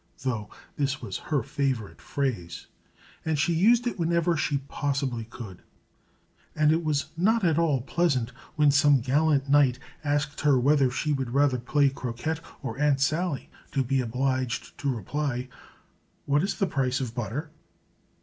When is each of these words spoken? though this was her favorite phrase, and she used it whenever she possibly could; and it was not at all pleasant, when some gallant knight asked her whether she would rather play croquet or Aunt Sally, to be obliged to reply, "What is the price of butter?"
though 0.23 0.49
this 0.77 0.99
was 0.99 1.19
her 1.29 1.43
favorite 1.43 2.01
phrase, 2.01 2.65
and 3.23 3.37
she 3.37 3.53
used 3.53 3.85
it 3.85 3.99
whenever 3.99 4.35
she 4.35 4.57
possibly 4.67 5.25
could; 5.25 5.61
and 6.55 6.71
it 6.71 6.83
was 6.83 7.11
not 7.15 7.43
at 7.43 7.59
all 7.59 7.81
pleasant, 7.81 8.31
when 8.55 8.71
some 8.71 8.99
gallant 8.99 9.47
knight 9.47 9.77
asked 10.03 10.41
her 10.41 10.59
whether 10.59 10.89
she 10.89 11.13
would 11.13 11.35
rather 11.35 11.59
play 11.59 11.87
croquet 11.87 12.37
or 12.63 12.79
Aunt 12.79 12.99
Sally, 12.99 13.51
to 13.73 13.83
be 13.83 14.01
obliged 14.01 14.75
to 14.79 14.91
reply, 14.91 15.47
"What 16.25 16.41
is 16.41 16.55
the 16.55 16.65
price 16.65 16.99
of 16.99 17.13
butter?" 17.13 17.51